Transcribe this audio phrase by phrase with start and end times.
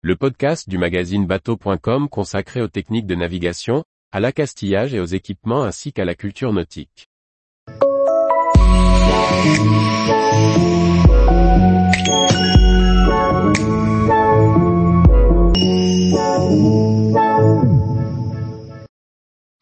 [0.00, 5.64] le podcast du magazine bateau.com consacré aux techniques de navigation, à l'accastillage et aux équipements
[5.64, 7.08] ainsi qu'à la culture nautique.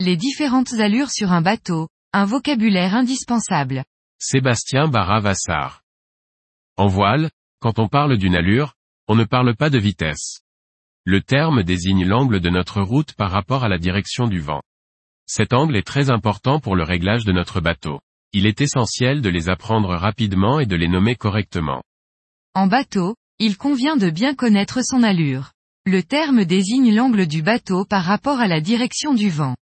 [0.00, 3.84] Les différentes allures sur un bateau, un vocabulaire indispensable.
[4.18, 5.82] Sébastien Barra-Vassar.
[6.76, 7.30] En voile,
[7.60, 8.75] quand on parle d'une allure,
[9.08, 10.40] on ne parle pas de vitesse.
[11.04, 14.62] Le terme désigne l'angle de notre route par rapport à la direction du vent.
[15.26, 18.00] Cet angle est très important pour le réglage de notre bateau.
[18.32, 21.82] Il est essentiel de les apprendre rapidement et de les nommer correctement.
[22.54, 25.52] En bateau, il convient de bien connaître son allure.
[25.84, 29.54] Le terme désigne l'angle du bateau par rapport à la direction du vent.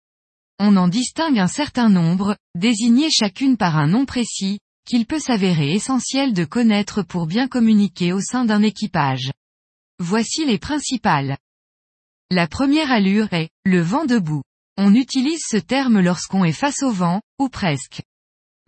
[0.61, 5.73] On en distingue un certain nombre, désignés chacune par un nom précis, qu'il peut s'avérer
[5.73, 9.31] essentiel de connaître pour bien communiquer au sein d'un équipage.
[9.99, 11.37] Voici les principales.
[12.31, 14.43] La première allure est, le vent debout.
[14.79, 18.03] On utilise ce terme lorsqu'on est face au vent, ou presque.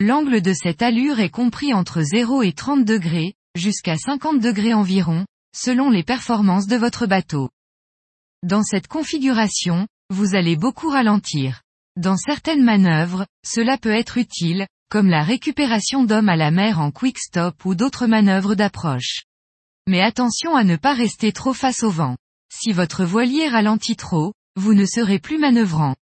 [0.01, 5.25] L'angle de cette allure est compris entre 0 et 30 degrés, jusqu'à 50 degrés environ,
[5.55, 7.49] selon les performances de votre bateau.
[8.43, 11.63] Dans cette configuration, vous allez beaucoup ralentir.
[11.97, 16.91] Dans certaines manœuvres, cela peut être utile, comme la récupération d'hommes à la mer en
[16.91, 19.23] quick stop ou d'autres manœuvres d'approche.
[19.87, 22.17] Mais attention à ne pas rester trop face au vent.
[22.53, 25.97] Si votre voilier ralentit trop, vous ne serez plus manœuvrant.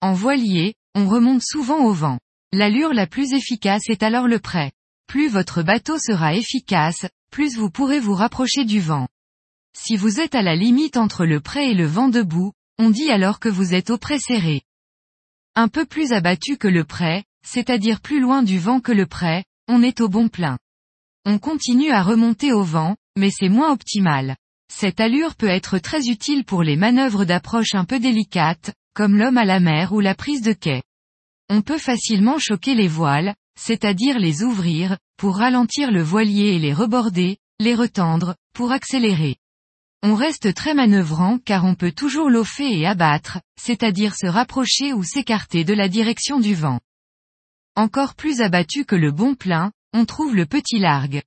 [0.00, 2.18] En voilier, on remonte souvent au vent.
[2.52, 4.72] L'allure la plus efficace est alors le prêt.
[5.06, 9.08] Plus votre bateau sera efficace, plus vous pourrez vous rapprocher du vent.
[9.76, 13.10] Si vous êtes à la limite entre le prêt et le vent debout, on dit
[13.10, 14.62] alors que vous êtes au prêt serré.
[15.54, 19.44] Un peu plus abattu que le prêt, c'est-à-dire plus loin du vent que le prêt,
[19.68, 20.58] on est au bon plein.
[21.24, 24.36] On continue à remonter au vent, mais c'est moins optimal.
[24.72, 29.38] Cette allure peut être très utile pour les manœuvres d'approche un peu délicates, comme l'homme
[29.38, 30.82] à la mer ou la prise de quai.
[31.48, 36.74] On peut facilement choquer les voiles, c'est-à-dire les ouvrir, pour ralentir le voilier et les
[36.74, 39.36] reborder, les retendre, pour accélérer.
[40.02, 45.02] On reste très manœuvrant car on peut toujours l'offer et abattre, c'est-à-dire se rapprocher ou
[45.02, 46.80] s'écarter de la direction du vent.
[47.78, 51.22] Encore plus abattu que le bon plein, on trouve le petit largue.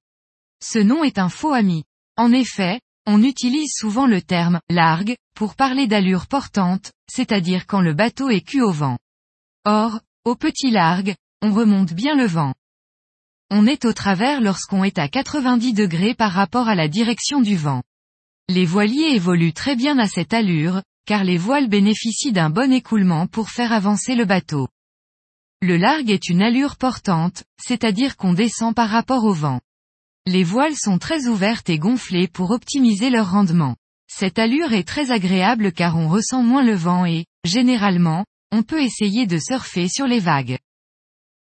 [0.64, 1.84] Ce nom est un faux ami.
[2.18, 7.94] En effet, on utilise souvent le terme largue pour parler d'allure portante, c'est-à-dire quand le
[7.94, 8.98] bateau est cul au vent.
[9.64, 12.56] Or, au petit largue, on remonte bien le vent.
[13.52, 17.58] On est au travers lorsqu'on est à 90 degrés par rapport à la direction du
[17.58, 17.84] vent.
[18.48, 23.28] Les voiliers évoluent très bien à cette allure, car les voiles bénéficient d'un bon écoulement
[23.28, 24.68] pour faire avancer le bateau.
[25.62, 29.60] Le largue est une allure portante, c'est-à-dire qu'on descend par rapport au vent.
[30.26, 33.76] Les voiles sont très ouvertes et gonflées pour optimiser leur rendement.
[34.08, 38.82] Cette allure est très agréable car on ressent moins le vent et, généralement, on peut
[38.82, 40.60] essayer de surfer sur les vagues.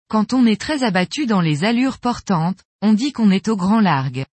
[0.10, 3.80] Quand on est très abattu dans les allures portantes, on dit qu'on est au grand
[3.80, 4.26] largue.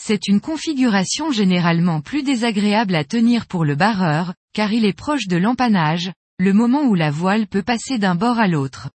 [0.00, 5.26] C'est une configuration généralement plus désagréable à tenir pour le barreur, car il est proche
[5.26, 8.90] de l'empannage, le moment où la voile peut passer d'un bord à l'autre.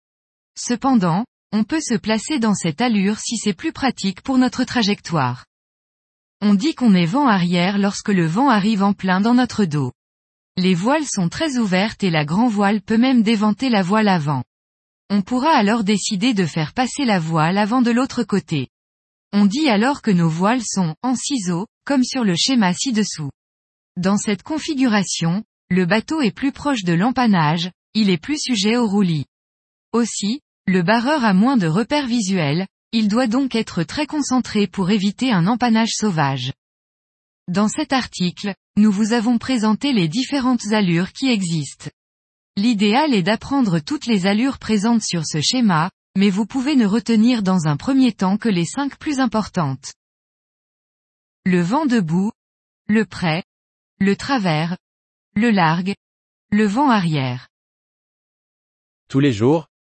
[0.60, 5.46] Cependant, on peut se placer dans cette allure si c'est plus pratique pour notre trajectoire.
[6.40, 9.92] On dit qu'on est vent arrière lorsque le vent arrive en plein dans notre dos.
[10.56, 14.42] Les voiles sont très ouvertes et la grand voile peut même déventer la voile avant.
[15.10, 18.68] On pourra alors décider de faire passer la voile avant de l'autre côté.
[19.32, 23.30] On dit alors que nos voiles sont en ciseaux, comme sur le schéma ci-dessous.
[23.96, 28.88] Dans cette configuration, le bateau est plus proche de l'empannage, il est plus sujet au
[28.88, 29.26] roulis.
[29.92, 34.90] Aussi, le barreur a moins de repères visuels, il doit donc être très concentré pour
[34.90, 36.52] éviter un empannage sauvage.
[37.48, 41.88] Dans cet article, nous vous avons présenté les différentes allures qui existent.
[42.54, 47.42] L'idéal est d'apprendre toutes les allures présentes sur ce schéma, mais vous pouvez ne retenir
[47.42, 49.94] dans un premier temps que les cinq plus importantes.
[51.46, 52.30] Le vent debout,
[52.88, 53.42] le prêt,
[54.00, 54.76] le travers,
[55.34, 55.94] le largue,
[56.50, 57.48] le vent arrière.
[59.08, 59.67] Tous les jours,